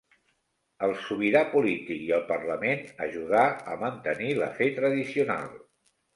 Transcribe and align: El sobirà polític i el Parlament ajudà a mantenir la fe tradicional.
El 0.85 0.93
sobirà 1.01 1.43
polític 1.51 2.01
i 2.05 2.09
el 2.17 2.23
Parlament 2.31 2.81
ajudà 3.07 3.45
a 3.75 3.79
mantenir 3.83 4.33
la 4.43 4.51
fe 4.59 4.73
tradicional. 4.81 5.55